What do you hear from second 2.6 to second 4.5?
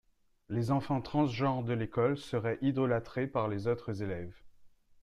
idolâtrés par les autres élèves.